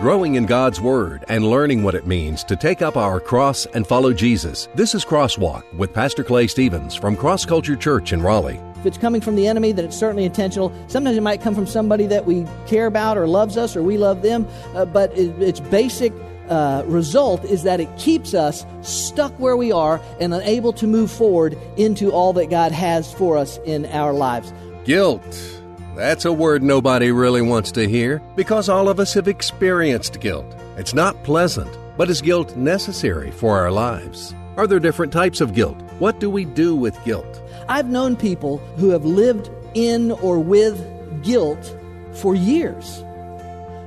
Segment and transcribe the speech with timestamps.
[0.00, 3.86] growing in God's Word and learning what it means to take up our cross and
[3.86, 4.66] follow Jesus.
[4.74, 8.58] This is Crosswalk with Pastor Clay Stevens from Cross Culture Church in Raleigh.
[8.78, 10.72] If it's coming from the enemy, then it's certainly intentional.
[10.88, 13.98] Sometimes it might come from somebody that we care about or loves us or we
[13.98, 16.14] love them, uh, but it, its basic
[16.48, 21.10] uh, result is that it keeps us stuck where we are and unable to move
[21.10, 24.50] forward into all that God has for us in our lives.
[24.84, 25.59] Guilt.
[25.96, 30.46] That's a word nobody really wants to hear because all of us have experienced guilt.
[30.76, 34.34] It's not pleasant, but is guilt necessary for our lives?
[34.56, 35.76] Are there different types of guilt?
[35.98, 37.42] What do we do with guilt?
[37.68, 40.78] I've known people who have lived in or with
[41.22, 41.76] guilt
[42.14, 43.04] for years.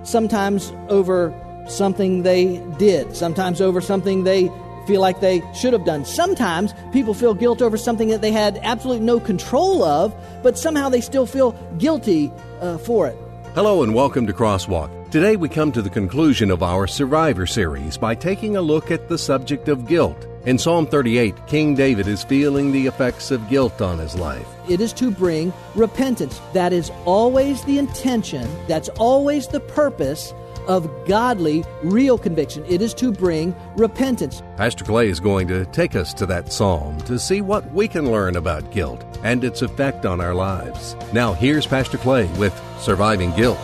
[0.03, 1.33] Sometimes over
[1.67, 4.49] something they did, sometimes over something they
[4.85, 6.05] feel like they should have done.
[6.05, 10.89] Sometimes people feel guilt over something that they had absolutely no control of, but somehow
[10.89, 13.17] they still feel guilty uh, for it.
[13.55, 14.89] Hello and welcome to Crosswalk.
[15.11, 19.09] Today we come to the conclusion of our Survivor series by taking a look at
[19.09, 20.27] the subject of guilt.
[20.45, 24.47] In Psalm 38, King David is feeling the effects of guilt on his life.
[24.67, 26.41] It is to bring repentance.
[26.53, 30.33] That is always the intention, that's always the purpose
[30.67, 32.65] of godly, real conviction.
[32.67, 34.41] It is to bring repentance.
[34.57, 38.11] Pastor Clay is going to take us to that psalm to see what we can
[38.11, 40.95] learn about guilt and its effect on our lives.
[41.13, 43.59] Now, here's Pastor Clay with Surviving Guilt.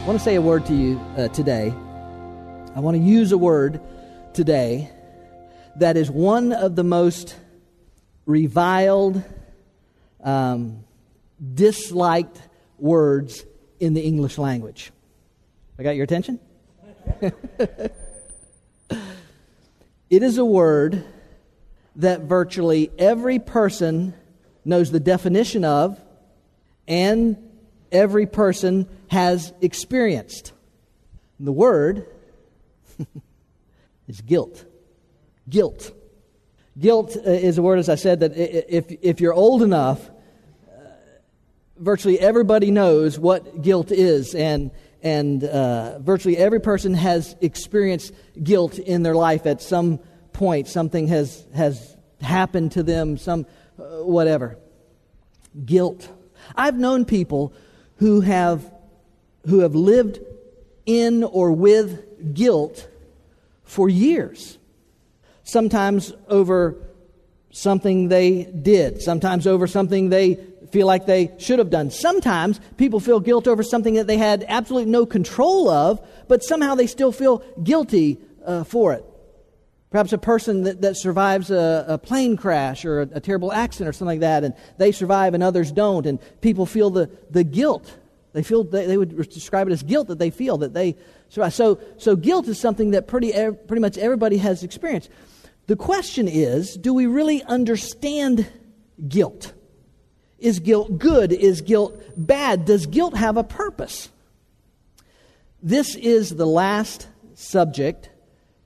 [0.00, 1.72] I want to say a word to you uh, today.
[2.74, 3.80] I want to use a word
[4.32, 4.90] today
[5.76, 7.36] that is one of the most
[8.30, 9.22] reviled,
[10.22, 10.84] um,
[11.54, 12.40] disliked
[12.78, 13.44] words
[13.78, 14.92] in the English language.
[15.78, 16.38] I got your attention?
[17.20, 17.92] it
[20.10, 21.04] is a word
[21.96, 24.14] that virtually every person
[24.64, 26.00] knows the definition of
[26.86, 27.36] and
[27.90, 30.52] every person has experienced.
[31.38, 32.06] The word
[34.08, 34.64] is guilt.
[35.48, 35.92] Guilt.
[36.80, 40.72] Guilt uh, is a word, as I said, that if, if you're old enough, uh,
[41.76, 44.70] virtually everybody knows what guilt is, and,
[45.02, 49.98] and uh, virtually every person has experienced guilt in their life at some
[50.32, 50.68] point.
[50.68, 53.44] Something has, has happened to them, some
[53.78, 54.56] uh, whatever.
[55.62, 56.08] Guilt.
[56.56, 57.52] I've known people
[57.96, 58.72] who have,
[59.46, 60.20] who have lived
[60.86, 62.88] in or with guilt
[63.64, 64.56] for years
[65.50, 66.76] sometimes over
[67.50, 70.36] something they did, sometimes over something they
[70.70, 71.90] feel like they should have done.
[71.90, 76.74] Sometimes people feel guilt over something that they had absolutely no control of, but somehow
[76.74, 79.04] they still feel guilty uh, for it.
[79.90, 83.88] Perhaps a person that, that survives a, a, plane crash or a, a, terrible accident
[83.88, 87.42] or something like that, and they survive and others don't, and people feel the, the
[87.42, 87.98] guilt.
[88.32, 90.94] They feel they, they would describe it as guilt that they feel that they
[91.28, 91.52] survive.
[91.54, 95.10] So, so guilt is something that pretty, pretty much everybody has experienced.
[95.70, 98.44] The question is do we really understand
[99.06, 99.52] guilt?
[100.40, 101.30] Is guilt good?
[101.30, 102.64] Is guilt bad?
[102.64, 104.08] Does guilt have a purpose?
[105.62, 108.10] This is the last subject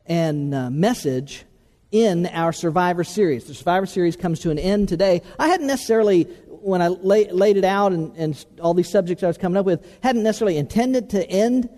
[0.06, 1.44] and uh, message
[1.93, 3.44] in our Survivor series.
[3.44, 5.20] The Survivor series comes to an end today.
[5.38, 9.26] I hadn't necessarily, when I lay, laid it out and, and all these subjects I
[9.26, 11.69] was coming up with, hadn't necessarily intended to end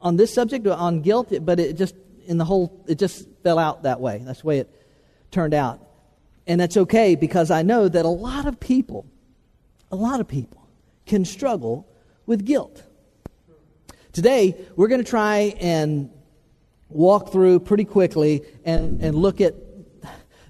[0.00, 1.94] on this subject, on guilt, but it just
[2.28, 4.22] in the whole, it just fell out that way.
[4.24, 4.86] That's the way it
[5.30, 5.80] turned out.
[6.46, 9.06] And that's okay because I know that a lot of people,
[9.90, 10.68] a lot of people
[11.06, 11.88] can struggle
[12.26, 12.82] with guilt.
[14.12, 16.10] Today, we're going to try and
[16.90, 19.54] walk through pretty quickly and, and look at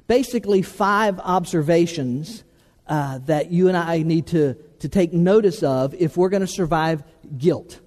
[0.08, 2.42] basically five observations
[2.88, 6.46] uh, that you and I need to, to take notice of if we're going to
[6.46, 7.04] survive
[7.36, 7.80] guilt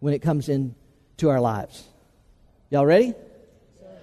[0.00, 1.84] when it comes into our lives.
[2.72, 3.12] Y'all ready?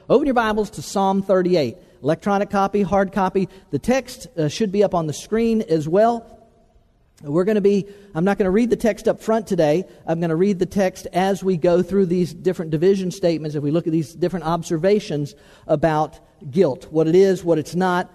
[0.08, 1.76] Open your Bibles to Psalm 38.
[2.04, 3.50] Electronic copy, hard copy.
[3.72, 6.48] The text uh, should be up on the screen as well.
[7.24, 9.86] We're going to be, I'm not going to read the text up front today.
[10.06, 13.64] I'm going to read the text as we go through these different division statements, if
[13.64, 15.34] we look at these different observations
[15.66, 16.20] about
[16.52, 18.14] guilt what it is, what it's not,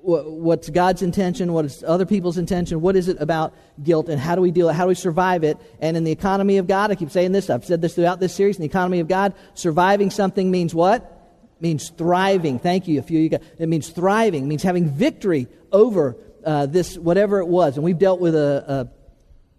[0.00, 4.34] what's God's intention, what is other people's intention, what is it about guilt, and how
[4.34, 5.58] do we deal it, how do we survive it?
[5.80, 8.34] And in the economy of God, I keep saying this, I've said this throughout this
[8.34, 11.02] series, in the economy of God, surviving something means what?
[11.56, 12.58] It means thriving.
[12.58, 13.02] Thank you.
[13.02, 17.76] Few you it means thriving, it means having victory over uh, this, whatever it was.
[17.76, 18.88] And we've dealt with a,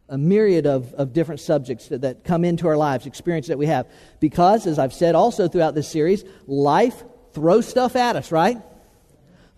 [0.09, 3.57] a, a myriad of, of different subjects that, that come into our lives, experiences that
[3.57, 3.88] we have.
[4.19, 7.03] Because, as I've said also throughout this series, life
[7.33, 8.57] throws stuff at us, right?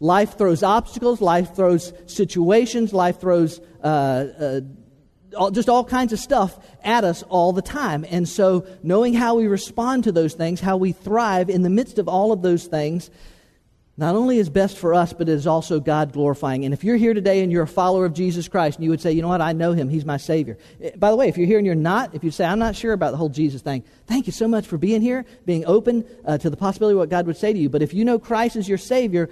[0.01, 4.62] Life throws obstacles, life throws situations, life throws uh, uh,
[5.38, 8.03] all, just all kinds of stuff at us all the time.
[8.09, 12.00] And so, knowing how we respond to those things, how we thrive in the midst
[12.00, 13.12] of all of those things,
[13.97, 16.63] not only is best for us, but it is also God glorifying.
[16.63, 19.01] And if you're here today and you're a follower of Jesus Christ, and you would
[19.01, 20.57] say, you know what, I know him, he's my Savior.
[20.81, 22.75] Eh, by the way, if you're here and you're not, if you say, I'm not
[22.75, 26.05] sure about the whole Jesus thing, thank you so much for being here, being open
[26.25, 27.69] uh, to the possibility of what God would say to you.
[27.69, 29.29] But if you know Christ is your Savior,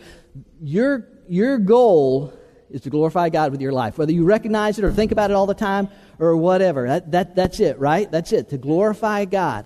[0.62, 2.34] your, your goal
[2.70, 3.98] is to glorify God with your life.
[3.98, 5.90] Whether you recognize it or think about it all the time
[6.20, 6.88] or whatever.
[6.88, 8.12] That, that, that's it, right?
[8.12, 9.66] That's it, to glorify God.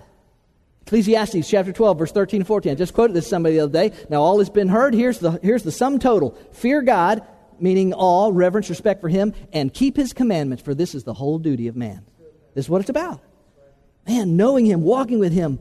[0.86, 2.72] Ecclesiastes chapter 12, verse 13 and 14.
[2.72, 3.96] I just quoted this somebody the other day.
[4.10, 4.94] Now, all has been heard.
[4.94, 7.26] Here's the, here's the sum total Fear God,
[7.60, 11.40] meaning awe, reverence, respect for Him, and keep His commandments, for this is the whole
[11.40, 12.06] duty of man.
[12.54, 13.22] This is what it's about.
[14.08, 15.60] Man, knowing Him, walking with Him,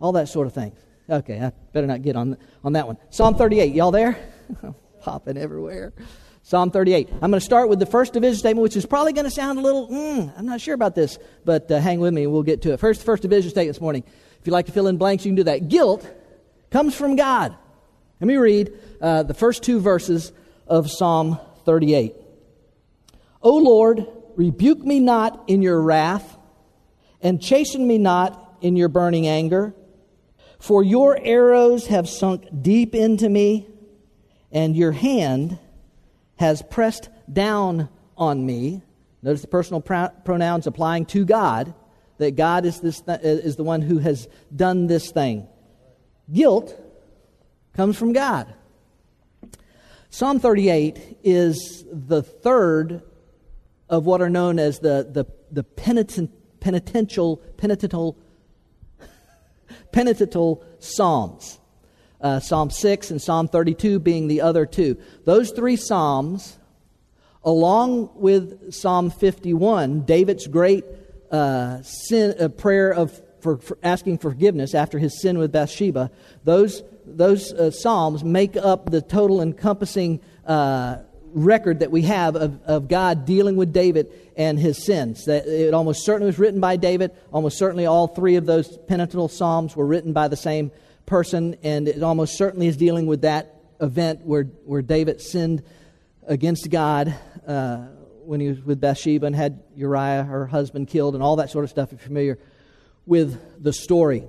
[0.00, 0.72] all that sort of thing.
[1.08, 2.98] Okay, I better not get on, on that one.
[3.10, 3.72] Psalm 38.
[3.72, 4.18] Y'all there?
[5.00, 5.92] Popping everywhere.
[6.42, 7.08] Psalm 38.
[7.12, 9.58] I'm going to start with the first division statement, which is probably going to sound
[9.58, 12.42] a little, mm, I'm not sure about this, but uh, hang with me and we'll
[12.42, 12.80] get to it.
[12.80, 14.04] First, first division statement this morning.
[14.46, 15.66] If you'd like to fill in blanks, you can do that.
[15.66, 16.08] Guilt
[16.70, 17.56] comes from God.
[18.20, 20.30] Let me read uh, the first two verses
[20.68, 22.14] of Psalm 38.
[23.42, 24.06] O Lord,
[24.36, 26.38] rebuke me not in your wrath,
[27.20, 29.74] and chasten me not in your burning anger.
[30.60, 33.66] For your arrows have sunk deep into me,
[34.52, 35.58] and your hand
[36.36, 38.80] has pressed down on me.
[39.22, 41.74] Notice the personal pr- pronouns applying to God,
[42.18, 45.46] that God is, this th- is the one who has done this thing.
[46.32, 46.78] Guilt
[47.74, 48.52] comes from God.
[50.10, 53.02] Psalm 38 is the third
[53.88, 56.30] of what are known as the, the, the penitent,
[56.60, 58.16] penitential, penitential,
[59.92, 61.58] penitential Psalms
[62.20, 64.96] uh, Psalm 6 and Psalm 32 being the other two.
[65.24, 66.58] Those three Psalms,
[67.44, 70.84] along with Psalm 51, David's great
[71.30, 76.10] uh, sin, uh, prayer of for, for, asking forgiveness after his sin with Bathsheba,
[76.44, 80.98] those, those uh, Psalms make up the total encompassing uh,
[81.32, 85.26] record that we have of, of God dealing with David and his sins.
[85.26, 87.12] That it almost certainly was written by David.
[87.32, 90.72] Almost certainly all three of those penitential Psalms were written by the same
[91.04, 95.62] person, and it almost certainly is dealing with that event where, where David sinned
[96.26, 97.14] against God
[97.46, 97.86] uh,
[98.26, 101.64] when he was with Bathsheba and had Uriah, her husband, killed, and all that sort
[101.64, 101.92] of stuff.
[101.92, 102.38] If you're familiar
[103.06, 104.24] with the story,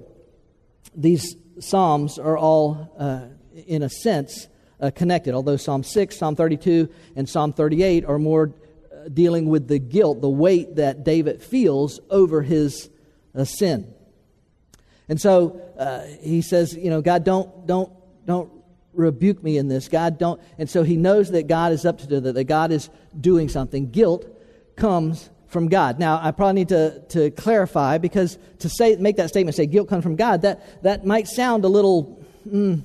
[0.95, 3.21] these Psalms are all, uh,
[3.65, 4.47] in a sense,
[4.79, 8.53] uh, connected, although Psalm 6, Psalm 32, and Psalm 38 are more
[8.91, 12.89] uh, dealing with the guilt, the weight that David feels over his
[13.33, 13.91] uh, sin.
[15.09, 17.91] And so uh, he says, you know, God, don't, don't,
[18.25, 18.51] don't
[18.97, 19.88] rebuke me in this.
[19.88, 20.41] God, don't.
[20.57, 22.89] And so he knows that God is up to that, that God is
[23.19, 23.89] doing something.
[23.89, 24.25] Guilt
[24.75, 25.97] comes from God.
[25.97, 29.88] Now, I probably need to, to clarify because to say, make that statement, say guilt
[29.88, 32.83] comes from God, that, that might sound a little, mm,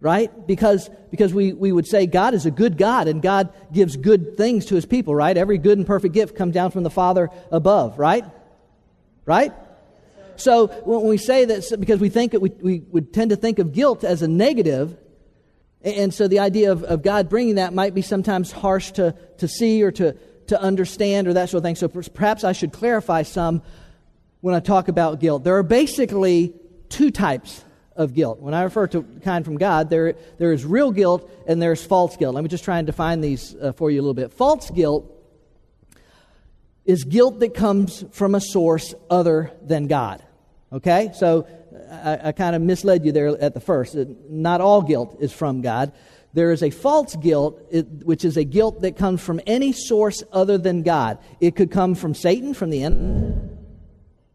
[0.00, 0.46] right?
[0.46, 4.36] Because, because we, we would say God is a good God and God gives good
[4.36, 5.36] things to his people, right?
[5.36, 8.24] Every good and perfect gift comes down from the Father above, right?
[9.24, 9.52] Right?
[10.36, 13.58] So when we say that, because we think that we, we would tend to think
[13.58, 14.96] of guilt as a negative,
[15.82, 19.48] and so the idea of, of God bringing that might be sometimes harsh to, to
[19.48, 20.12] see or to,
[20.48, 21.76] to understand or that sort of thing.
[21.76, 23.62] So perhaps I should clarify some
[24.40, 25.44] when I talk about guilt.
[25.44, 26.54] There are basically
[26.88, 28.40] two types of guilt.
[28.40, 32.16] When I refer to kind from God, there, there is real guilt and there's false
[32.16, 32.34] guilt.
[32.34, 34.32] Let me just try and define these uh, for you a little bit.
[34.32, 35.12] False guilt
[36.84, 40.22] is guilt that comes from a source other than God.
[40.72, 41.10] Okay?
[41.14, 41.46] So
[41.90, 43.96] I, I kind of misled you there at the first.
[43.96, 45.92] Uh, not all guilt is from God.
[46.34, 50.58] There is a false guilt, which is a guilt that comes from any source other
[50.58, 51.18] than God.
[51.40, 53.56] It could come from Satan, from the end.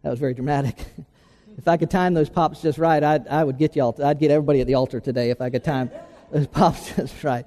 [0.02, 0.78] That was very dramatic.
[1.58, 3.96] if I could time those pops just right, I'd, I would get y'all.
[4.04, 5.92] I'd get everybody at the altar today if I could time
[6.32, 7.46] those pops just right.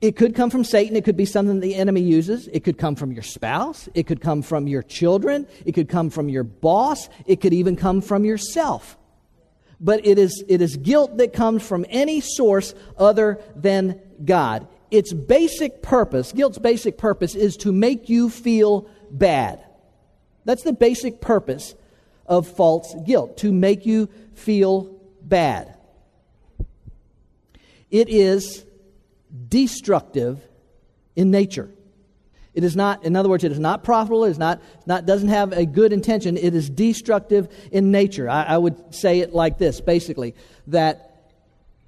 [0.00, 0.94] It could come from Satan.
[0.94, 2.48] It could be something the enemy uses.
[2.48, 3.88] It could come from your spouse.
[3.94, 5.46] It could come from your children.
[5.64, 7.08] It could come from your boss.
[7.24, 8.98] It could even come from yourself.
[9.80, 14.68] But it is, it is guilt that comes from any source other than God.
[14.90, 19.62] Its basic purpose, guilt's basic purpose, is to make you feel bad.
[20.44, 21.74] That's the basic purpose
[22.26, 25.74] of false guilt, to make you feel bad.
[27.90, 28.64] It is
[29.48, 30.40] destructive
[31.14, 31.70] in nature.
[32.54, 35.28] It is not, in other words, it is not profitable, it is not, not doesn't
[35.28, 38.30] have a good intention, it is destructive in nature.
[38.30, 40.34] I, I would say it like this, basically,
[40.68, 41.34] that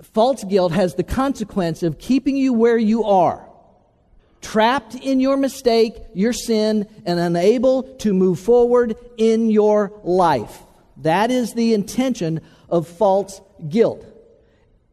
[0.03, 3.49] false guilt has the consequence of keeping you where you are,
[4.43, 10.63] trapped in your mistake, your sin, and unable to move forward in your life.
[10.99, 14.05] That is the intention of false guilt.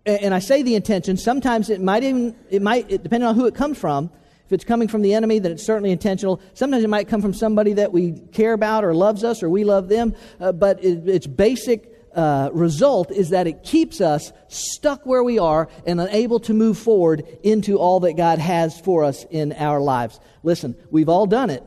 [0.06, 3.56] And I say the intention, sometimes it might even, it might, depending on who it
[3.56, 4.12] comes from,
[4.46, 6.40] if it's coming from the enemy, then it's certainly intentional.
[6.54, 9.64] Sometimes it might come from somebody that we care about or loves us or we
[9.64, 15.06] love them, uh, but it, its basic uh, result is that it keeps us stuck
[15.06, 19.26] where we are and unable to move forward into all that God has for us
[19.32, 20.20] in our lives.
[20.44, 21.64] Listen, we've all done it.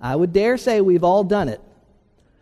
[0.00, 1.60] I would dare say we've all done it.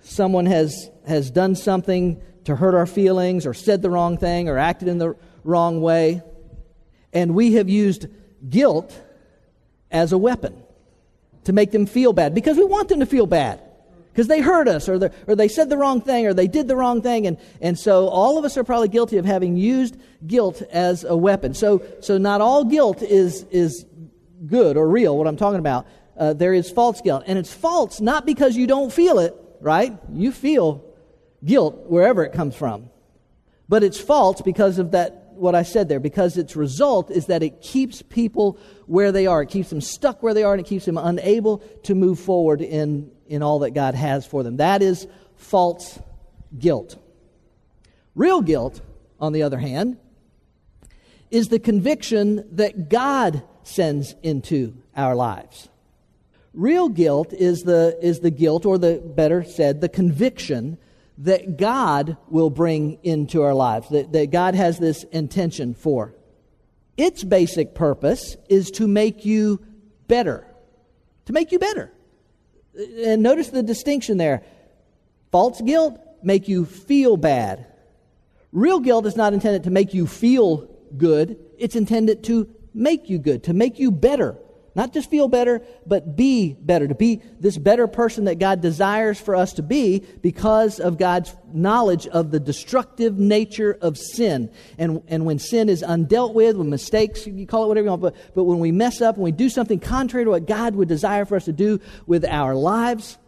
[0.03, 4.59] Someone has, has done something to hurt our feelings or said the wrong thing or
[4.59, 6.23] acted in the wrong way.
[7.13, 8.07] And we have used
[8.49, 8.99] guilt
[9.91, 10.63] as a weapon
[11.45, 13.61] to make them feel bad because we want them to feel bad
[14.13, 16.77] because they hurt us or, or they said the wrong thing or they did the
[16.77, 17.27] wrong thing.
[17.27, 21.17] And, and so all of us are probably guilty of having used guilt as a
[21.17, 21.55] weapon.
[21.55, 23.87] So, so not all guilt is, is
[24.47, 25.87] good or real, what I'm talking about.
[26.17, 27.25] Uh, there is false guilt.
[27.27, 29.97] And it's false not because you don't feel it, right?
[30.13, 30.85] You feel
[31.45, 32.91] guilt wherever it comes from.
[33.69, 37.43] But it's false because of that what I said there, because its result is that
[37.43, 39.43] it keeps people where they are.
[39.43, 42.61] It keeps them stuck where they are and it keeps them unable to move forward
[42.61, 44.59] in, in all that God has for them.
[44.59, 45.07] That is
[45.37, 45.99] false
[46.59, 46.99] guilt.
[48.15, 48.81] Real guilt,
[49.19, 49.97] on the other hand,
[51.31, 55.69] is the conviction that God sends into our lives.
[56.53, 60.77] Real guilt is the, is the guilt, or the better said, the conviction
[61.21, 66.15] that God will bring into our lives, that, that God has this intention for.
[66.97, 69.61] Its basic purpose is to make you
[70.09, 70.47] better.
[71.27, 71.93] To make you better.
[72.75, 74.43] And notice the distinction there.
[75.31, 77.67] False guilt make you feel bad.
[78.53, 81.39] Real guilt is not intended to make you feel good.
[81.59, 84.37] It's intended to make you good, to make you better.
[84.75, 89.21] Not just feel better, but be better, to be this better person that God desires
[89.21, 94.51] for us to be because of God's knowledge of the destructive nature of sin.
[94.79, 98.03] And, and when sin is undealt with, when mistakes, you call it whatever you want,
[98.03, 100.89] but, but when we mess up, and we do something contrary to what God would
[100.89, 103.19] desire for us to do with our lives,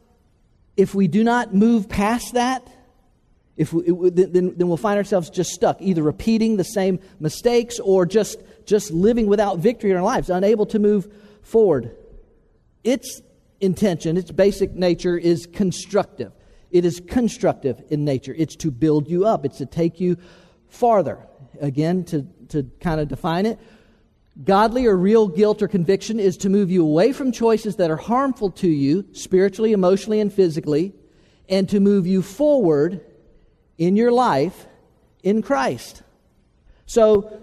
[0.76, 2.66] if we do not move past that,
[3.56, 8.06] if we, then, then we'll find ourselves just stuck, either repeating the same mistakes or
[8.06, 11.96] just, just living without victory in our lives, unable to move forward.
[12.84, 13.20] Its
[13.60, 16.32] intention, its basic nature is constructive.
[16.70, 18.34] It is constructive in nature.
[18.36, 20.16] It's to build you up, it's to take you
[20.68, 21.18] farther.
[21.60, 23.58] Again, to, to kind of define it,
[24.42, 27.96] godly or real guilt or conviction is to move you away from choices that are
[27.96, 30.94] harmful to you, spiritually, emotionally, and physically,
[31.48, 33.04] and to move you forward
[33.76, 34.66] in your life
[35.22, 36.02] in Christ.
[36.86, 37.42] So,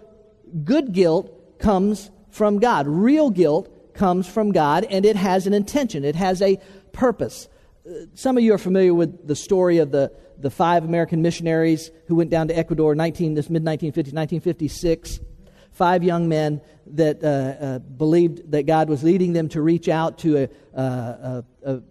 [0.64, 2.88] good guilt comes from God.
[2.88, 6.58] Real guilt comes from God and it has an intention, it has a
[6.94, 7.50] purpose.
[7.86, 11.92] Uh, some of you are familiar with the story of the, the five American missionaries
[12.08, 15.20] who went down to Ecuador 19, this mid 1950s, 1956.
[15.72, 20.18] Five young men that uh, uh, believed that God was leading them to reach out
[20.20, 21.82] to a, uh, a, a,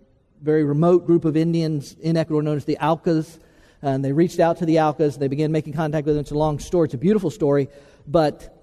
[0.43, 3.39] very remote group of Indians in Ecuador known as the Aucas.
[3.83, 5.19] And they reached out to the Aucas.
[5.19, 6.21] They began making contact with them.
[6.21, 6.87] It's a long story.
[6.87, 7.69] It's a beautiful story.
[8.07, 8.55] But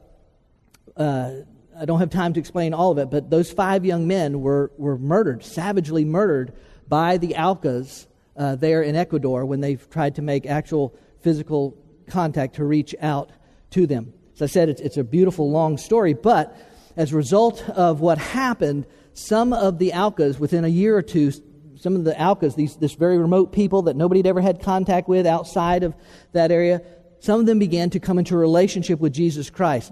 [0.95, 1.31] uh,
[1.77, 4.71] I don't have time to explain all of it, but those five young men were,
[4.77, 6.53] were murdered, savagely murdered
[6.87, 11.77] by the Aucas uh, there in Ecuador when they tried to make actual physical
[12.07, 13.31] contact to reach out
[13.71, 14.13] to them.
[14.35, 16.55] As I said, it's, it's a beautiful long story, but
[16.95, 21.31] as a result of what happened, some of the Aucas, within a year or two,
[21.77, 25.09] some of the Aucas, these this very remote people that nobody had ever had contact
[25.09, 25.93] with outside of
[26.31, 26.81] that area,
[27.19, 29.91] some of them began to come into a relationship with Jesus Christ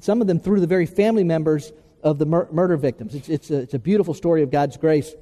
[0.00, 3.14] some of them through the very family members of the mur- murder victims.
[3.14, 5.14] It's, it's, a, it's a beautiful story of God's grace.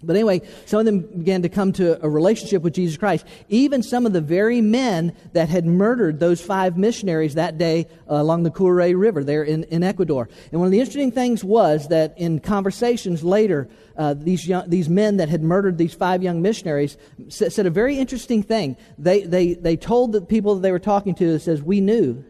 [0.00, 3.26] But anyway, some of them began to come to a relationship with Jesus Christ.
[3.48, 8.14] Even some of the very men that had murdered those five missionaries that day uh,
[8.14, 10.28] along the Curaray River there in, in Ecuador.
[10.52, 14.88] And one of the interesting things was that in conversations later, uh, these, young, these
[14.88, 16.96] men that had murdered these five young missionaries
[17.28, 18.76] said, said a very interesting thing.
[18.98, 22.24] They, they, they told the people that they were talking to, it says, We knew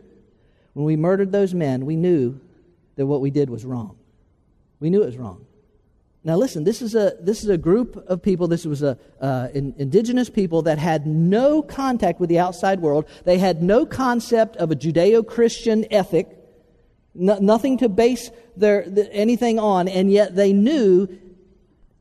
[0.72, 2.40] when we murdered those men, we knew
[2.96, 3.96] that what we did was wrong.
[4.80, 5.44] We knew it was wrong.
[6.28, 9.48] Now, listen, this is a, this is a group of people, this was a, uh,
[9.54, 13.06] in, indigenous people that had no contact with the outside world.
[13.24, 16.28] They had no concept of a Judeo Christian ethic,
[17.14, 21.08] no, nothing to base their, the, anything on, and yet they knew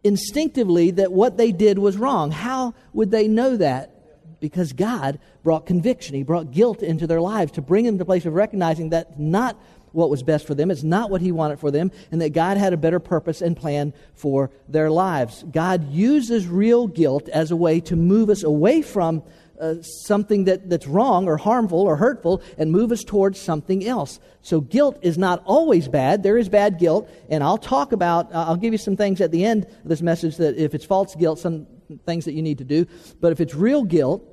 [0.03, 2.31] instinctively that what they did was wrong.
[2.31, 3.96] How would they know that?
[4.39, 6.15] Because God brought conviction.
[6.15, 9.19] He brought guilt into their lives to bring them to a place of recognizing that
[9.19, 9.59] not
[9.93, 12.57] what was best for them, it's not what He wanted for them, and that God
[12.57, 15.43] had a better purpose and plan for their lives.
[15.51, 19.23] God uses real guilt as a way to move us away from
[19.59, 24.19] uh, something that, that's wrong or harmful or hurtful and move us towards something else.
[24.43, 26.21] So guilt is not always bad.
[26.21, 29.31] There is bad guilt, and I'll talk about, uh, I'll give you some things at
[29.31, 31.65] the end of this message that if it's false guilt, some
[32.05, 32.85] things that you need to do.
[33.19, 34.23] But if it's real guilt,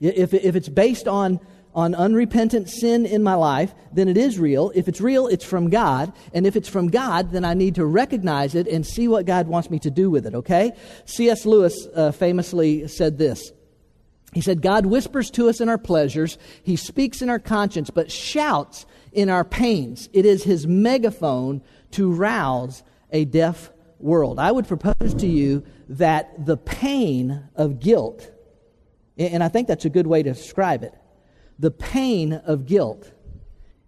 [0.00, 1.40] if, if it's based on
[1.74, 4.70] on unrepentant sin in my life, then it is real.
[4.76, 6.12] If it's real, it's from God.
[6.32, 9.48] And if it's from God, then I need to recognize it and see what God
[9.48, 10.70] wants me to do with it, okay?
[11.04, 11.44] C.S.
[11.44, 13.50] Lewis uh, famously said this
[14.34, 18.10] he said, God whispers to us in our pleasures, He speaks in our conscience, but
[18.10, 20.08] shouts in our pains.
[20.12, 21.62] It is His megaphone
[21.92, 24.40] to rouse a deaf world.
[24.40, 28.30] I would propose to you that the pain of guilt,
[29.16, 30.94] and I think that's a good way to describe it,
[31.58, 33.10] the pain of guilt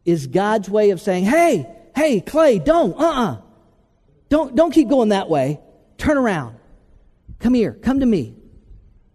[0.05, 3.33] is God's way of saying, hey, hey, Clay, don't, uh uh-uh.
[3.33, 3.41] uh.
[4.29, 5.61] Don't, don't keep going that way.
[5.99, 6.57] Turn around.
[7.38, 7.73] Come here.
[7.73, 8.35] Come to me.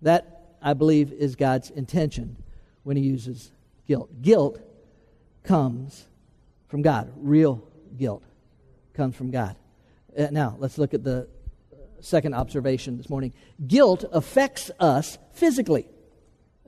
[0.01, 2.37] That I believe, is God's intention
[2.83, 3.51] when he uses
[3.87, 4.09] guilt.
[4.21, 4.59] Guilt
[5.43, 6.07] comes
[6.67, 7.11] from God.
[7.17, 7.63] Real
[7.97, 8.23] guilt
[8.93, 9.55] comes from God.
[10.17, 11.27] Uh, now, let's look at the
[12.01, 13.33] second observation this morning.
[13.65, 15.87] Guilt affects us physically.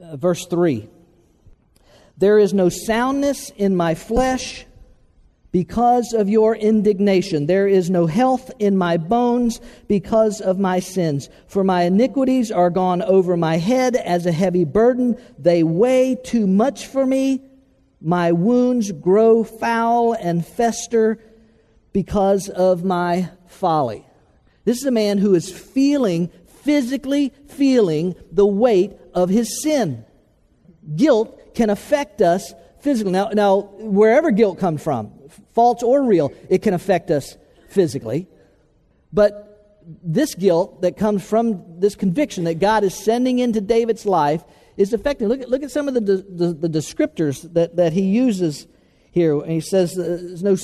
[0.02, 0.90] Uh, verse 3
[2.18, 4.66] There is no soundness in my flesh
[5.52, 7.46] because of your indignation.
[7.46, 11.30] There is no health in my bones because of my sins.
[11.48, 15.16] For my iniquities are gone over my head as a heavy burden.
[15.38, 17.42] They weigh too much for me.
[18.02, 21.20] My wounds grow foul and fester
[21.94, 24.06] because of my folly.
[24.66, 26.30] This is a man who is feeling,
[26.64, 30.06] physically feeling, the weight of his sin.
[30.96, 33.12] Guilt can affect us physically.
[33.12, 35.12] Now, now wherever guilt comes from,
[35.54, 37.38] false or real, it can affect us
[37.70, 38.28] physically.
[39.12, 39.54] But
[40.04, 44.44] this guilt that comes from this conviction that God is sending into David's life
[44.78, 45.28] is affecting.
[45.28, 48.68] Look at, look at some of the, the, the descriptors that, that he uses
[49.12, 49.40] here.
[49.40, 50.58] And he says, There's no,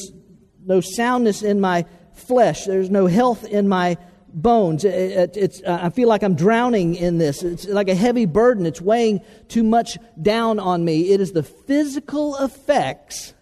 [0.65, 1.85] no soundness in my
[2.19, 3.97] flesh, there's no health in my
[4.33, 4.85] bones.
[4.85, 7.43] It, it, uh, I feel like I'm drowning in this.
[7.43, 8.65] It's like a heavy burden.
[8.65, 11.11] It's weighing too much down on me.
[11.11, 13.33] It is the physical effects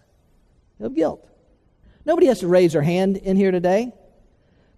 [0.80, 1.26] of guilt.
[2.06, 3.92] Nobody has to raise their hand in here today.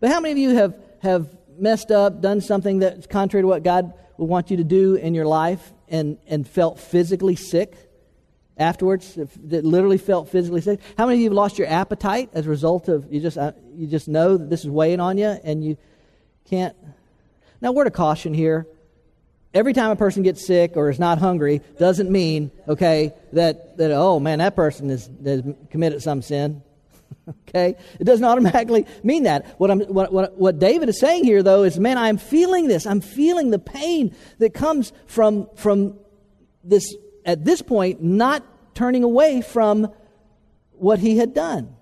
[0.01, 3.63] But how many of you have, have messed up, done something that's contrary to what
[3.63, 7.90] God would want you to do in your life, and, and felt physically sick
[8.61, 9.15] afterwards?
[9.15, 10.81] That literally felt physically sick?
[10.97, 13.53] How many of you have lost your appetite as a result of you just, uh,
[13.75, 15.77] you just know that this is weighing on you and you
[16.45, 16.77] can't?
[17.61, 18.67] Now, word of caution here
[19.53, 23.91] every time a person gets sick or is not hungry doesn't mean okay that, that
[23.91, 26.63] oh man that person has, has committed some sin
[27.49, 27.77] okay?
[27.99, 29.59] It doesn't automatically mean that.
[29.59, 32.87] What, I'm, what, what, what David is saying here, though, is man, I'm feeling this.
[32.87, 35.99] I'm feeling the pain that comes from, from
[36.65, 36.95] this,
[37.25, 39.93] at this point, not turning away from
[40.73, 41.75] what he had done.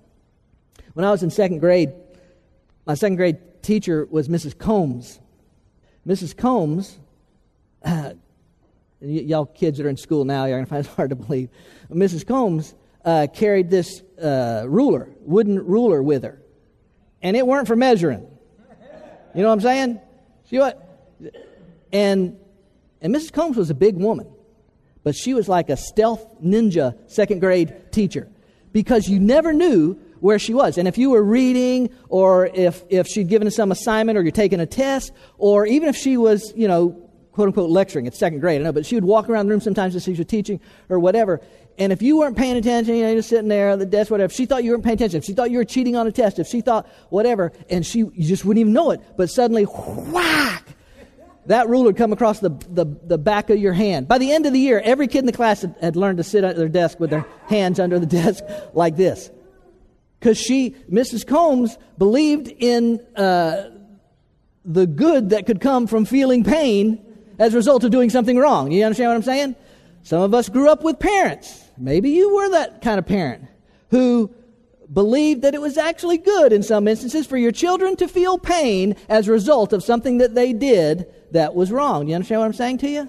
[0.94, 1.92] When I was in second grade,
[2.86, 4.58] my second grade teacher was Mrs.
[4.58, 5.20] Combs.
[6.06, 6.36] Mrs.
[6.36, 6.98] Combs,
[7.84, 8.12] uh,
[9.00, 11.16] y- y'all kids that are in school now, you're going to find it hard to
[11.16, 11.50] believe.
[11.90, 12.26] Mrs.
[12.26, 12.74] Combs
[13.04, 16.42] uh, carried this uh, ruler, wooden ruler with her.
[17.22, 18.26] And it weren't for measuring.
[19.34, 20.00] You know what I'm saying?
[20.48, 20.84] She what?
[21.92, 22.38] And,
[23.00, 23.32] and Mrs.
[23.32, 24.26] Combs was a big woman,
[25.08, 28.28] but she was like a stealth ninja second grade teacher.
[28.72, 30.76] Because you never knew where she was.
[30.76, 34.60] And if you were reading, or if, if she'd given some assignment, or you're taking
[34.60, 36.90] a test, or even if she was, you know,
[37.32, 39.62] quote unquote lecturing, it's second grade, I know, but she would walk around the room
[39.62, 41.40] sometimes as she was teaching or whatever,
[41.78, 44.26] and if you weren't paying attention, you know, you're sitting there at the desk, whatever,
[44.26, 46.12] if she thought you weren't paying attention, if she thought you were cheating on a
[46.12, 49.62] test, if she thought whatever, and she, you just wouldn't even know it, but suddenly,
[49.64, 50.66] whack,
[51.48, 54.06] that ruler would come across the, the, the back of your hand.
[54.06, 56.24] By the end of the year, every kid in the class had, had learned to
[56.24, 59.30] sit at their desk with their hands under the desk like this.
[60.20, 61.26] Because she, Mrs.
[61.26, 63.70] Combs, believed in uh,
[64.64, 67.02] the good that could come from feeling pain
[67.38, 68.70] as a result of doing something wrong.
[68.70, 69.56] You understand what I'm saying?
[70.02, 71.64] Some of us grew up with parents.
[71.78, 73.46] Maybe you were that kind of parent
[73.90, 74.34] who
[74.92, 78.96] believed that it was actually good in some instances for your children to feel pain
[79.08, 82.08] as a result of something that they did that was wrong.
[82.08, 83.08] You understand what I'm saying to you?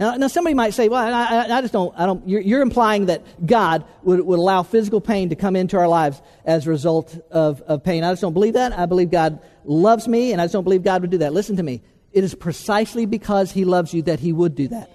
[0.00, 2.62] Now, now somebody might say, well, I, I, I just don't, I don't, you're, you're,
[2.62, 6.70] implying that God would, would allow physical pain to come into our lives as a
[6.70, 8.02] result of, of pain.
[8.02, 8.72] I just don't believe that.
[8.72, 11.34] I believe God loves me, and I just don't believe God would do that.
[11.34, 11.82] Listen to me.
[12.12, 14.90] it is precisely because he loves you that he would do that.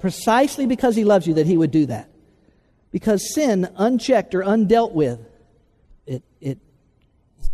[0.00, 2.08] Precisely because he loves you that he would do that.
[2.92, 5.18] Because sin, unchecked or undealt with,
[6.06, 6.58] it, it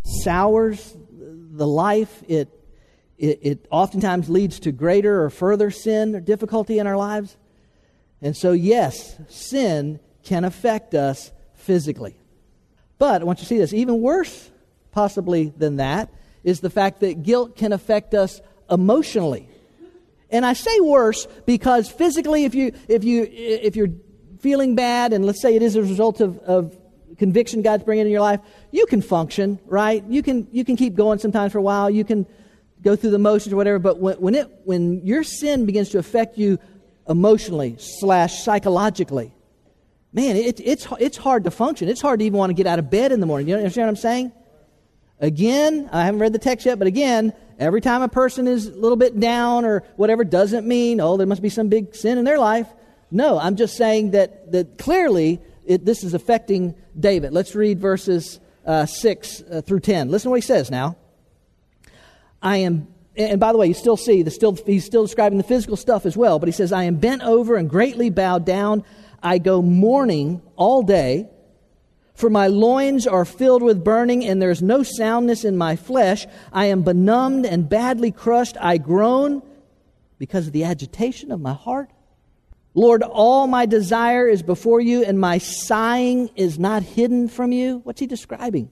[0.04, 2.22] sours the life.
[2.28, 2.48] It,
[3.18, 7.36] it, it oftentimes leads to greater or further sin or difficulty in our lives.
[8.20, 12.16] And so, yes, sin can affect us physically.
[12.98, 13.72] But I want you to see this.
[13.72, 14.50] Even worse,
[14.90, 16.10] possibly, than that,
[16.44, 19.48] is the fact that guilt can affect us emotionally.
[20.30, 23.92] And I say worse because physically, if, you, if, you, if you're
[24.40, 26.76] feeling bad, and let's say it is a result of, of
[27.18, 30.04] conviction God's bringing in your life, you can function, right?
[30.04, 31.88] You can, you can keep going sometimes for a while.
[31.90, 32.26] You can
[32.82, 33.78] go through the motions or whatever.
[33.78, 36.58] But when, when, it, when your sin begins to affect you
[37.08, 39.34] emotionally slash psychologically,
[40.12, 41.88] man, it, it's, it's hard to function.
[41.88, 43.48] It's hard to even want to get out of bed in the morning.
[43.48, 44.32] You understand what I'm saying?
[45.18, 48.74] Again, I haven't read the text yet, but again, every time a person is a
[48.74, 52.24] little bit down or whatever doesn't mean, oh, there must be some big sin in
[52.24, 52.66] their life.
[53.10, 57.32] No, I'm just saying that, that clearly it, this is affecting David.
[57.32, 60.10] Let's read verses uh, 6 uh, through 10.
[60.10, 60.96] Listen to what he says now.
[62.42, 65.44] I am, and by the way, you still see, the still, he's still describing the
[65.44, 68.84] physical stuff as well, but he says, I am bent over and greatly bowed down.
[69.22, 71.28] I go mourning all day.
[72.14, 76.26] For my loins are filled with burning, and there is no soundness in my flesh.
[76.50, 78.56] I am benumbed and badly crushed.
[78.58, 79.42] I groan
[80.18, 81.90] because of the agitation of my heart.
[82.72, 87.80] Lord, all my desire is before you, and my sighing is not hidden from you.
[87.84, 88.70] What's he describing?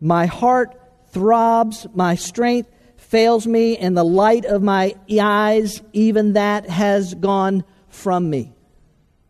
[0.00, 0.76] My heart
[1.12, 7.64] throbs, my strength fails me, and the light of my eyes, even that has gone
[7.88, 8.52] from me.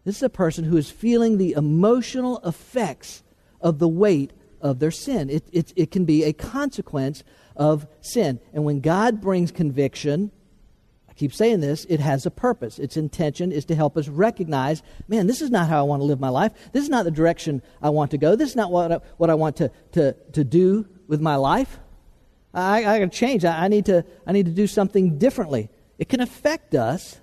[0.05, 3.23] This is a person who is feeling the emotional effects
[3.61, 5.31] of the weight of their sin.
[5.31, 7.25] It, it, it can be a consequence
[7.57, 8.41] of sin.
[8.53, 10.31] And when God brings conviction,
[11.09, 12.79] I keep saying this, it has a purpose.
[12.79, 16.05] Its intention is to help us recognize man, this is not how I want to
[16.05, 16.53] live my life.
[16.73, 18.35] This is not the direction I want to go.
[18.35, 21.79] This is not what I, what I want to, to, to do with my life.
[22.55, 23.45] I, I got to change.
[23.45, 25.71] I, I, need to, I need to do something differently.
[25.99, 27.19] It can affect us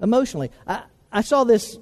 [0.00, 0.50] emotionally.
[0.66, 0.82] I,
[1.12, 1.78] I saw this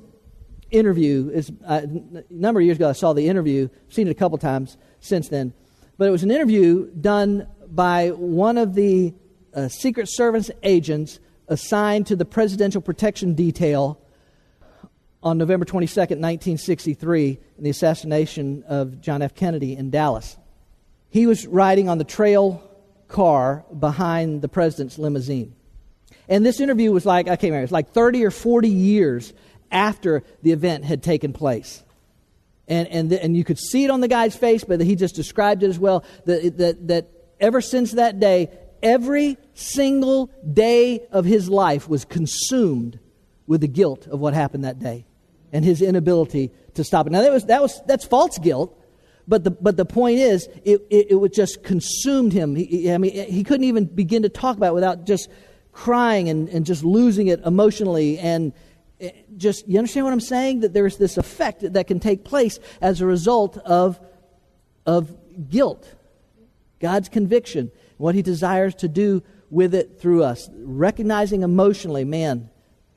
[0.70, 2.88] interview is uh, a number of years ago.
[2.88, 3.68] I saw the interview.
[3.88, 5.52] Seen it a couple times since then,
[5.98, 9.14] but it was an interview done by one of the
[9.54, 14.00] uh, Secret Service agents assigned to the Presidential Protection Detail
[15.22, 19.34] on November 22nd, 1963, in the assassination of John F.
[19.34, 20.36] Kennedy in Dallas.
[21.08, 22.62] He was riding on the trail
[23.08, 25.54] car behind the president's limousine.
[26.28, 29.32] And this interview was like, I can't remember, it was like 30 or 40 years
[29.70, 31.82] after the event had taken place.
[32.68, 35.14] And, and, the, and you could see it on the guy's face, but he just
[35.14, 38.50] described it as well that, that, that ever since that day,
[38.82, 42.98] every single day of his life was consumed
[43.46, 45.06] with the guilt of what happened that day
[45.52, 47.10] and his inability to stop it.
[47.10, 48.76] Now, that was, that was, that's false guilt,
[49.28, 52.54] but the, but the point is, it, it, it just consumed him.
[52.54, 55.28] He, I mean, he couldn't even begin to talk about it without just
[55.72, 58.52] crying and, and just losing it emotionally and,
[59.00, 60.60] Eh, just, you understand what I'm saying?
[60.60, 64.00] That there's this effect that can take place as a result of,
[64.86, 65.14] of
[65.50, 65.86] guilt,
[66.80, 70.48] God's conviction, what He desires to do with it through us.
[70.54, 72.48] Recognizing emotionally, man.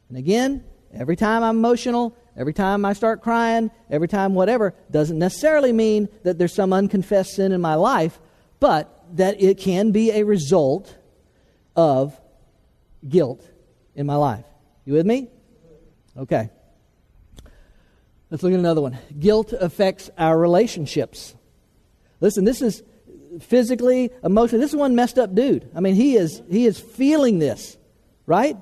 [0.08, 0.64] And again,
[0.94, 6.10] every time I'm emotional, every time I start crying, every time whatever, doesn't necessarily mean
[6.24, 8.20] that there's some unconfessed sin in my life,
[8.60, 10.96] but that it can be a result
[11.76, 12.20] of
[13.08, 13.48] guilt
[13.96, 14.46] in my life.
[14.86, 15.30] You with me?
[16.18, 16.50] Okay.
[18.30, 18.98] Let's look at another one.
[19.18, 21.36] Guilt affects our relationships.
[22.22, 22.84] Listen, this is
[23.42, 24.64] physically, emotionally.
[24.64, 25.70] This is one messed up dude.
[25.76, 27.78] I mean, he is he is feeling this,
[28.26, 28.58] right?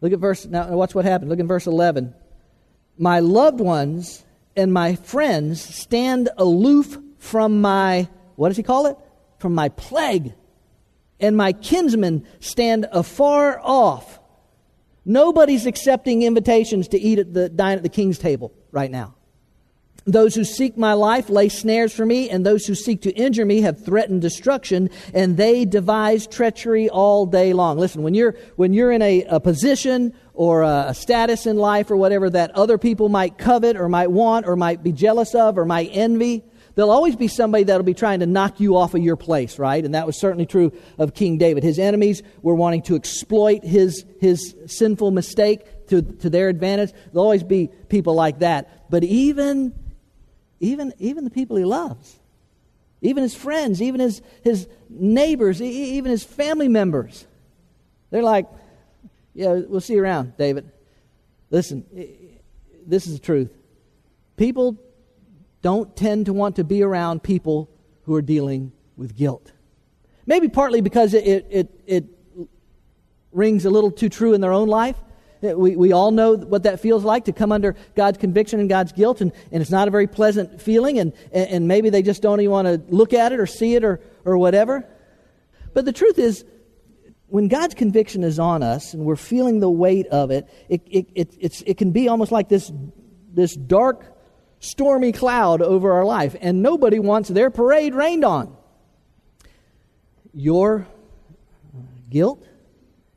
[0.00, 0.68] Look at verse now.
[0.68, 1.30] Watch what happened.
[1.30, 2.14] Look in verse eleven.
[3.02, 8.96] My loved ones and my friends stand aloof from my what does he call it?
[9.38, 10.34] From my plague,
[11.18, 14.20] and my kinsmen stand afar off.
[15.04, 19.16] Nobody's accepting invitations to eat at the dine at the king's table right now.
[20.04, 23.44] Those who seek my life lay snares for me, and those who seek to injure
[23.44, 27.78] me have threatened destruction, and they devise treachery all day long.
[27.78, 31.96] Listen, when you're, when you're in a, a position or a, status in life or
[31.96, 35.64] whatever that other people might covet or might want or might be jealous of or
[35.64, 36.42] might envy,
[36.74, 39.84] there'll always be somebody that'll be trying to knock you off of your place, right?
[39.84, 41.62] And that was certainly true of King David.
[41.62, 46.92] His enemies were wanting to exploit his, his sinful mistake to, to their advantage.
[47.12, 48.90] There'll always be people like that.
[48.90, 49.74] But even,
[50.60, 52.18] even, even the people he loves,
[53.02, 57.26] even his friends, even his, his neighbors, even his family members,
[58.10, 58.46] They're like,
[59.34, 60.70] yeah, we'll see you around, David.
[61.50, 61.84] Listen,
[62.86, 63.50] this is the truth.
[64.36, 64.78] People
[65.62, 67.70] don't tend to want to be around people
[68.04, 69.52] who are dealing with guilt.
[70.26, 72.04] Maybe partly because it, it, it, it
[73.32, 74.96] rings a little too true in their own life.
[75.42, 78.68] Eh, we, we all know what that feels like to come under God's conviction and
[78.68, 82.22] God's guilt, and, and it's not a very pleasant feeling, and, and maybe they just
[82.22, 84.86] don't even want to look at it or see it or, or whatever.
[85.74, 86.44] But the truth is,
[87.32, 91.34] when God's conviction is on us and we're feeling the weight of it, it, it,
[91.40, 92.70] it, it can be almost like this,
[93.32, 94.14] this dark,
[94.60, 98.54] stormy cloud over our life, and nobody wants their parade rained on.
[100.34, 100.86] Your
[102.10, 102.46] guilt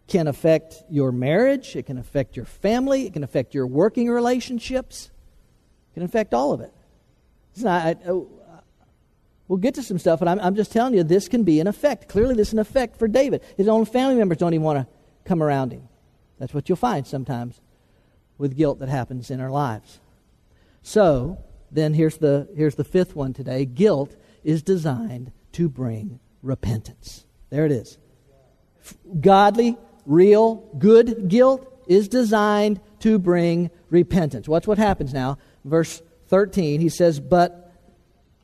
[0.07, 5.11] can affect your marriage, it can affect your family, it can affect your working relationships,
[5.91, 6.73] it can affect all of it.
[7.53, 7.97] It's not,
[9.47, 11.67] we'll get to some stuff, but I'm, I'm, just telling you this can be an
[11.67, 12.07] effect.
[12.07, 13.41] Clearly, this is an effect for David.
[13.57, 14.87] His own family members don't even want to
[15.25, 15.87] come around him.
[16.39, 17.61] That's what you'll find sometimes
[18.37, 19.99] with guilt that happens in our lives.
[20.81, 21.37] So,
[21.71, 27.25] then here's the, here's the fifth one today guilt is designed to bring repentance.
[27.49, 27.97] There it is.
[29.19, 34.47] Godly real, good guilt is designed to bring repentance.
[34.47, 35.37] Watch what happens now.
[35.63, 37.73] Verse 13, he says, But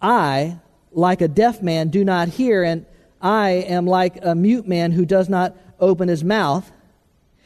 [0.02, 0.60] I,
[0.92, 2.86] like a deaf man, do not hear, and
[3.22, 6.70] I am like a mute man who does not open his mouth.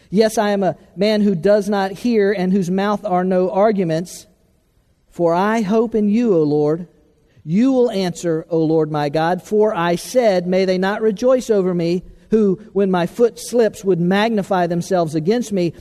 [0.09, 4.27] Yes, I am a man who does not hear and whose mouth are no arguments.
[5.09, 6.87] For I hope in you, O Lord.
[7.43, 9.41] You will answer, O Lord my God.
[9.41, 13.99] For I said, May they not rejoice over me who, when my foot slips, would
[13.99, 15.73] magnify themselves against me.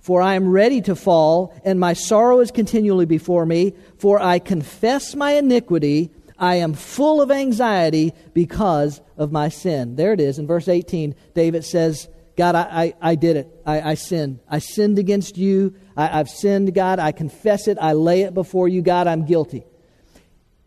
[0.00, 3.72] For I am ready to fall, and my sorrow is continually before me.
[3.98, 6.10] For I confess my iniquity.
[6.42, 9.94] I am full of anxiety because of my sin.
[9.94, 10.40] There it is.
[10.40, 13.62] In verse 18, David says, God, I, I, I did it.
[13.64, 14.40] I, I, sinned.
[14.48, 15.76] I sinned against you.
[15.96, 16.98] I, I've sinned, God.
[16.98, 17.78] I confess it.
[17.80, 19.06] I lay it before you, God.
[19.06, 19.62] I'm guilty.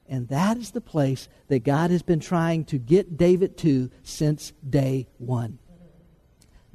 [0.07, 4.53] And that is the place that God has been trying to get David to since
[4.67, 5.59] day one.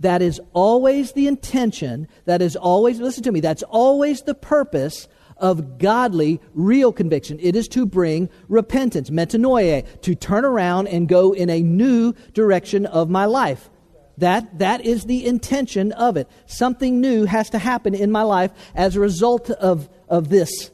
[0.00, 2.06] That is always the intention.
[2.26, 5.08] That is always, listen to me, that's always the purpose
[5.40, 7.38] of godly, real conviction.
[7.40, 12.86] It is to bring repentance, metanoia, to turn around and go in a new direction
[12.86, 13.70] of my life.
[14.18, 16.28] That, that is the intention of it.
[16.46, 20.70] Something new has to happen in my life as a result of, of this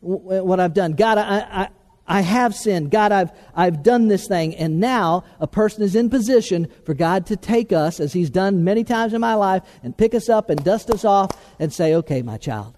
[0.00, 0.92] what I've done.
[0.92, 1.68] God, I, I,
[2.06, 2.90] I have sinned.
[2.90, 4.54] God, I've, I've done this thing.
[4.54, 8.62] And now a person is in position for God to take us, as He's done
[8.62, 11.94] many times in my life, and pick us up and dust us off and say,
[11.94, 12.75] okay, my child,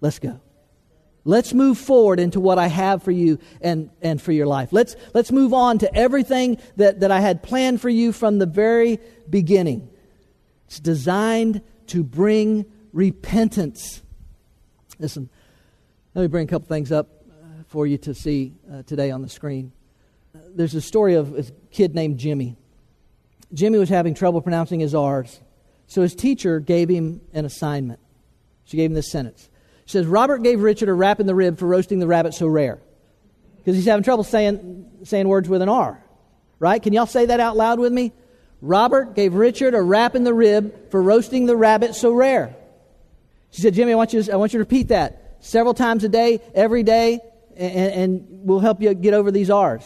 [0.00, 0.40] let's go.
[1.24, 4.72] Let's move forward into what I have for you and, and for your life.
[4.72, 8.46] Let's, let's move on to everything that, that I had planned for you from the
[8.46, 9.90] very beginning.
[10.66, 14.02] It's designed to bring repentance.
[14.98, 15.28] Listen,
[16.14, 19.20] let me bring a couple things up uh, for you to see uh, today on
[19.20, 19.72] the screen.
[20.54, 22.56] There's a story of a kid named Jimmy.
[23.52, 25.40] Jimmy was having trouble pronouncing his R's,
[25.86, 28.00] so his teacher gave him an assignment.
[28.64, 29.50] She gave him this sentence.
[29.90, 32.78] Says, Robert gave Richard a rap in the rib for roasting the rabbit so rare.
[33.56, 36.00] Because he's having trouble saying, saying words with an R.
[36.60, 36.80] Right?
[36.80, 38.12] Can y'all say that out loud with me?
[38.62, 42.54] Robert gave Richard a rap in the rib for roasting the rabbit so rare.
[43.50, 46.04] She said, Jimmy, I want you to, I want you to repeat that several times
[46.04, 47.18] a day, every day,
[47.56, 49.82] and, and we'll help you get over these R's.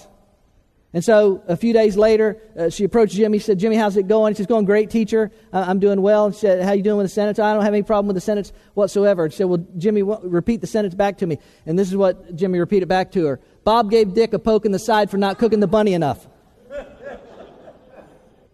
[0.94, 3.38] And so a few days later, uh, she approached Jimmy.
[3.38, 4.32] She said, Jimmy, how's it going?
[4.32, 5.32] He says, going great, teacher.
[5.52, 6.30] Uh, I'm doing well.
[6.30, 7.40] She said, how you doing with the sentence?
[7.40, 9.28] I don't have any problem with the sentence whatsoever.
[9.28, 11.38] She said, well, Jimmy, repeat the sentence back to me.
[11.66, 13.40] And this is what Jimmy repeated back to her.
[13.64, 16.28] Bob gave Dick a poke in the side for not cooking the bunny enough.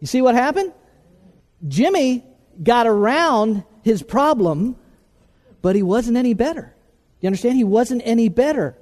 [0.01, 0.73] you see what happened?
[1.69, 2.25] Jimmy
[2.63, 4.77] got around his problem,
[5.61, 6.75] but he wasn't any better.
[7.21, 7.57] You understand?
[7.57, 8.79] He wasn't any better.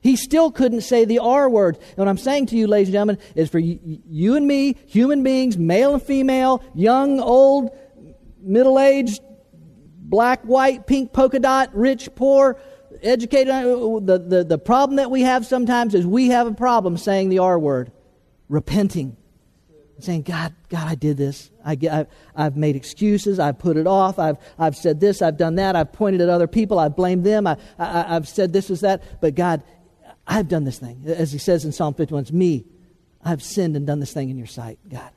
[0.00, 1.76] He still couldn't say the R word.
[1.76, 5.22] And what I'm saying to you, ladies and gentlemen, is for you and me, human
[5.22, 7.70] beings, male and female, young, old,
[8.40, 9.20] middle aged,
[9.98, 12.58] black, white, pink, polka dot, rich, poor,
[13.02, 16.96] educated, uh, the, the, the problem that we have sometimes is we have a problem
[16.96, 17.92] saying the R word,
[18.48, 19.16] repenting
[20.04, 21.50] saying, God, God, I did this.
[21.64, 23.38] I, have I've made excuses.
[23.38, 24.18] I've put it off.
[24.18, 25.22] I've, I've said this.
[25.22, 25.76] I've done that.
[25.76, 26.78] I've pointed at other people.
[26.78, 27.46] I've blamed them.
[27.46, 29.20] I, I, I've said this is that.
[29.20, 29.62] But God,
[30.30, 31.02] I've done this thing.
[31.06, 32.64] As he says in Psalm 51, it's me.
[33.22, 35.10] I've sinned and done this thing in your sight, God.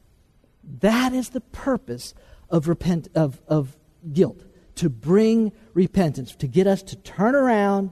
[0.79, 2.15] That is the purpose
[2.49, 3.77] of, repent, of, of
[4.11, 4.43] guilt,
[4.75, 7.91] to bring repentance, to get us to turn around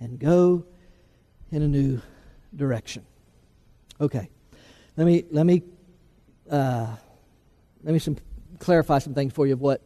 [0.00, 0.64] and go
[1.52, 2.00] in a new
[2.54, 3.06] direction.
[4.00, 4.28] Okay.
[4.96, 5.62] Let me, let me
[6.50, 6.88] uh,
[7.84, 8.16] let me some
[8.58, 9.80] clarify some things for you of what,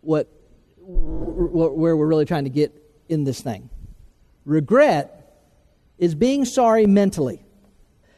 [0.00, 0.28] what,
[0.80, 2.72] where we're really trying to get
[3.10, 3.68] in this thing.
[4.46, 5.17] Regret
[5.98, 7.44] is being sorry mentally.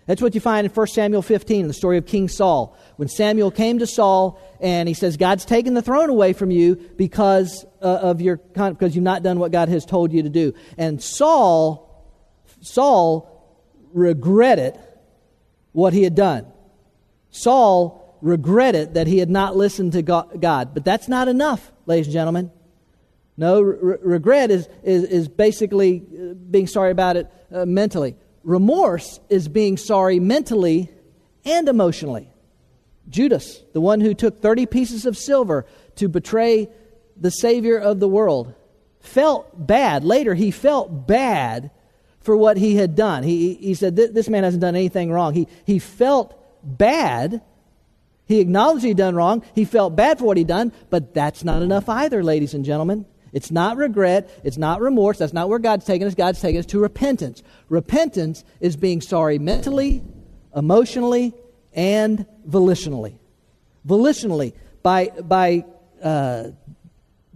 [0.06, 2.76] That's what you find in 1 Samuel 15, the story of King Saul.
[2.96, 6.74] When Samuel came to Saul and he says, God's taken the throne away from you
[6.96, 10.52] because uh, of your because you've not done what God has told you to do.
[10.76, 12.04] And Saul,
[12.60, 13.30] Saul
[13.92, 14.78] regretted
[15.72, 16.46] what he had done.
[17.30, 20.74] Saul regretted that he had not listened to God.
[20.74, 22.50] But that's not enough, ladies and gentlemen.
[23.40, 28.14] No, re- regret is, is, is basically uh, being sorry about it uh, mentally.
[28.44, 30.90] Remorse is being sorry mentally
[31.46, 32.28] and emotionally.
[33.08, 35.64] Judas, the one who took 30 pieces of silver
[35.96, 36.68] to betray
[37.16, 38.52] the Savior of the world,
[39.00, 40.04] felt bad.
[40.04, 41.70] Later, he felt bad
[42.20, 43.22] for what he had done.
[43.22, 45.32] He, he said, This man hasn't done anything wrong.
[45.32, 47.40] He, he felt bad.
[48.26, 49.42] He acknowledged he'd done wrong.
[49.54, 53.06] He felt bad for what he'd done, but that's not enough either, ladies and gentlemen.
[53.32, 54.30] It's not regret.
[54.44, 55.18] It's not remorse.
[55.18, 56.14] That's not where God's taken us.
[56.14, 57.42] God's taken us to repentance.
[57.68, 60.02] Repentance is being sorry mentally,
[60.54, 61.34] emotionally,
[61.72, 63.18] and volitionally.
[63.86, 65.64] Volitionally, by, by
[66.02, 66.48] uh,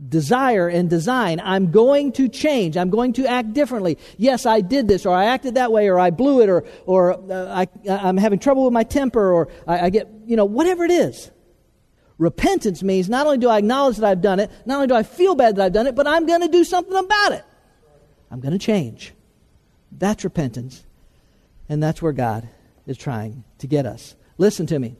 [0.08, 2.76] desire and design, I'm going to change.
[2.76, 3.98] I'm going to act differently.
[4.18, 7.12] Yes, I did this, or I acted that way, or I blew it, or, or
[7.12, 10.84] uh, I, I'm having trouble with my temper, or I, I get, you know, whatever
[10.84, 11.30] it is.
[12.18, 15.02] Repentance means not only do I acknowledge that I've done it, not only do I
[15.02, 17.44] feel bad that I've done it, but I'm going to do something about it.
[18.30, 19.12] I'm going to change.
[19.90, 20.84] That's repentance.
[21.68, 22.48] And that's where God
[22.86, 24.14] is trying to get us.
[24.38, 24.96] Listen to me.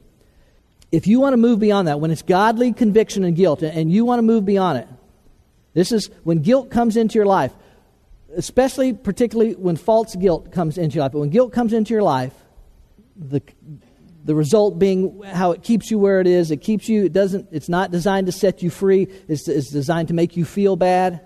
[0.91, 4.05] If you want to move beyond that, when it's godly conviction and guilt, and you
[4.05, 4.87] want to move beyond it,
[5.73, 7.51] this is when guilt comes into your life,
[8.35, 11.11] especially, particularly when false guilt comes into your life.
[11.11, 12.33] But when guilt comes into your life,
[13.17, 13.41] the,
[14.25, 16.49] the result being how it keeps you where it is.
[16.49, 20.09] It keeps you, it doesn't, it's not designed to set you free, it's, it's designed
[20.09, 21.21] to make you feel bad.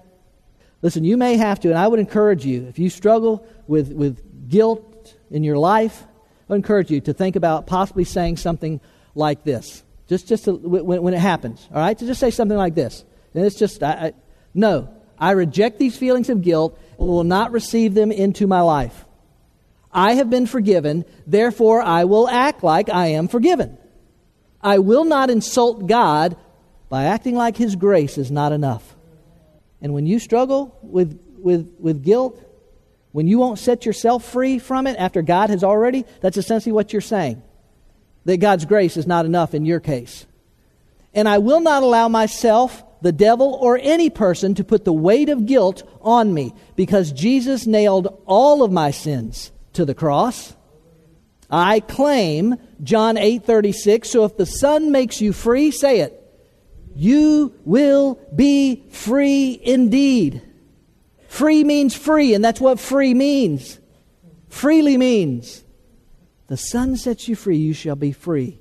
[0.81, 4.49] Listen, you may have to, and I would encourage you, if you struggle with, with
[4.49, 8.81] guilt in your life, I would encourage you to think about possibly saying something
[9.15, 9.83] like this.
[10.07, 11.97] Just, just to, when, when it happens, all right?
[11.97, 13.05] To just say something like this.
[13.33, 14.13] And it's just, I, I,
[14.53, 19.05] no, I reject these feelings of guilt and will not receive them into my life.
[19.91, 23.78] I have been forgiven, therefore I will act like I am forgiven.
[24.62, 26.36] I will not insult God
[26.89, 28.95] by acting like His grace is not enough.
[29.82, 32.43] And when you struggle with, with, with guilt,
[33.12, 36.93] when you won't set yourself free from it after God has already, that's essentially what
[36.93, 37.41] you're saying.
[38.25, 40.25] That God's grace is not enough in your case.
[41.13, 45.30] And I will not allow myself, the devil, or any person to put the weight
[45.30, 50.55] of guilt on me because Jesus nailed all of my sins to the cross.
[51.49, 56.15] I claim John 8:36, so if the Son makes you free, say it.
[56.95, 60.41] You will be free indeed.
[61.27, 63.79] Free means free, and that's what free means.
[64.49, 65.63] Freely means
[66.47, 68.60] the Son sets you free, you shall be free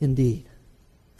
[0.00, 0.46] indeed.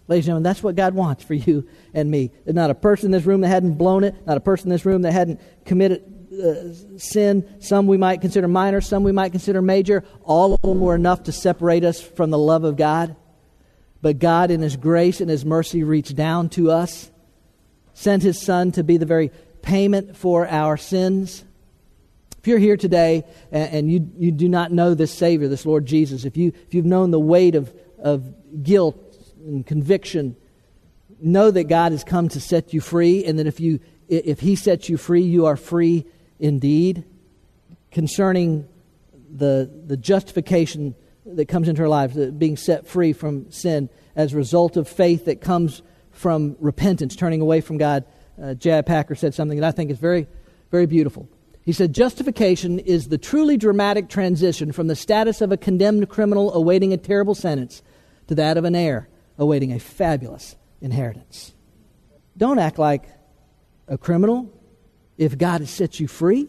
[0.09, 2.33] Ladies and gentlemen, that's what God wants for you and me.
[2.44, 4.70] There's not a person in this room that hadn't blown it, not a person in
[4.70, 7.47] this room that hadn't committed uh, sin.
[7.61, 10.05] Some we might consider minor, some we might consider major.
[10.25, 13.16] All of them were enough to separate us from the love of God.
[14.01, 17.11] But God, in His grace and His mercy, reached down to us,
[17.95, 19.31] sent His Son to be the very
[19.62, 21.45] payment for our sins.
[22.38, 25.87] If you're here today and, and you, you do not know this Savior, this Lord
[25.87, 28.97] Jesus, if, you, if you've known the weight of, of guilt
[29.45, 30.37] and conviction,
[31.21, 34.57] know that God has come to set you free, and that if, you, if He
[34.57, 36.07] sets you free, you are free
[36.42, 37.05] indeed
[37.92, 38.68] concerning
[39.31, 44.37] the, the justification that comes into our lives, being set free from sin as a
[44.37, 48.05] result of faith that comes from repentance, turning away from God.
[48.42, 48.83] Uh, J.I.
[48.83, 50.26] Packer said something that I think is very,
[50.70, 51.28] very beautiful.
[51.64, 56.52] He said, Justification is the truly dramatic transition from the status of a condemned criminal
[56.55, 57.83] awaiting a terrible sentence
[58.26, 61.52] to that of an heir awaiting a fabulous inheritance.
[62.37, 63.05] Don't act like
[63.86, 64.53] a criminal
[65.23, 66.49] if God has set you free,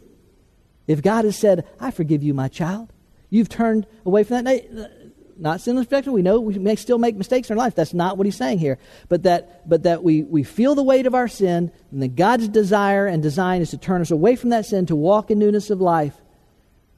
[0.87, 2.91] if God has said, I forgive you, my child,
[3.29, 4.91] you've turned away from that.
[5.37, 6.13] Not sinless perfection.
[6.13, 7.75] We know we may still make mistakes in our life.
[7.75, 8.77] That's not what he's saying here.
[9.09, 12.47] But that, but that we, we feel the weight of our sin, and that God's
[12.47, 15.69] desire and design is to turn us away from that sin to walk in newness
[15.69, 16.15] of life.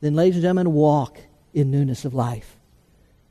[0.02, 1.18] Then, ladies and gentlemen, walk
[1.54, 2.58] in newness of life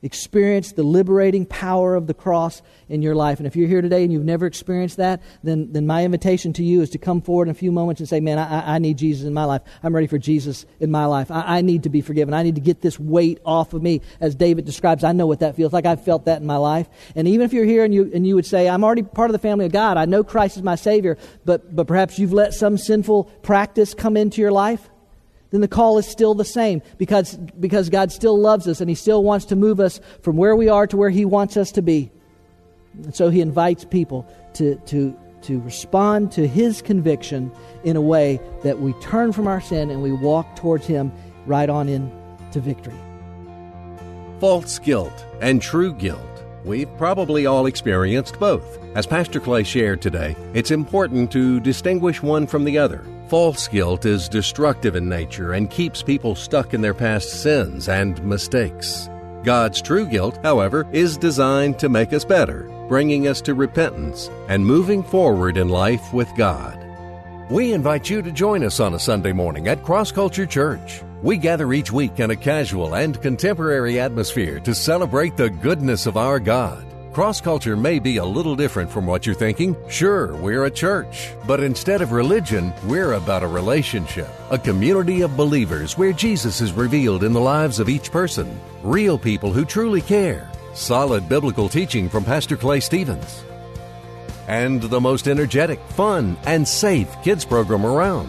[0.05, 3.39] experience the liberating power of the cross in your life.
[3.39, 6.63] And if you're here today and you've never experienced that, then, then my invitation to
[6.63, 8.99] you is to come forward in a few moments and say, Man, I, I need
[8.99, 9.63] Jesus in my life.
[9.83, 11.31] I'm ready for Jesus in my life.
[11.31, 12.35] I, I need to be forgiven.
[12.35, 14.03] I need to get this weight off of me.
[14.21, 15.87] As David describes, I know what that feels like.
[15.87, 16.89] I've felt that in my life.
[17.17, 19.33] And even if you're here and you, and you would say, I'm already part of
[19.33, 22.53] the family of God, I know Christ is my Savior, but, but perhaps you've let
[22.53, 24.91] some sinful practice come into your life,
[25.55, 28.97] then the call is still the same because, because God still loves us and He
[28.97, 31.83] still wants to move us from where we are to where He wants us to
[31.83, 32.11] be.
[33.05, 37.53] And so He invites people to, to, to respond to His conviction
[37.85, 41.13] in a way that we turn from our sin and we walk towards Him
[41.47, 42.99] right on into victory.
[44.41, 46.21] False guilt and true guilt.
[46.65, 48.81] We've probably all experienced both.
[48.97, 53.05] As Pastor Clay shared today, it's important to distinguish one from the other.
[53.29, 58.23] False guilt is destructive in nature and keeps people stuck in their past sins and
[58.23, 59.09] mistakes.
[59.43, 64.65] God's true guilt, however, is designed to make us better, bringing us to repentance and
[64.65, 66.79] moving forward in life with God.
[67.51, 71.03] We invite you to join us on a Sunday morning at Cross Culture Church.
[71.23, 76.19] We gather each week in a casual and contemporary atmosphere to celebrate the goodness of
[76.19, 76.94] our God.
[77.15, 79.77] Cross culture may be a little different from what you're thinking.
[79.89, 85.37] Sure, we're a church, but instead of religion, we're about a relationship, a community of
[85.37, 90.01] believers where Jesus is revealed in the lives of each person, real people who truly
[90.01, 93.45] care, solid biblical teaching from Pastor Clay Stevens,
[94.49, 98.29] and the most energetic, fun, and safe kids program around.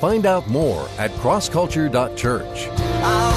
[0.00, 3.27] Find out more at crossculture.church.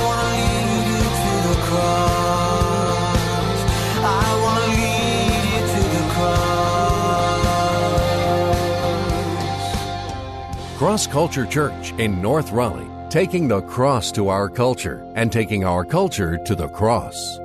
[10.81, 15.85] Cross Culture Church in North Raleigh, taking the cross to our culture and taking our
[15.85, 17.39] culture to the cross.